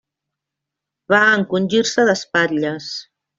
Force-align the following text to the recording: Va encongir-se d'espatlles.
Va 1.13 1.19
encongir-se 1.33 2.07
d'espatlles. 2.11 2.91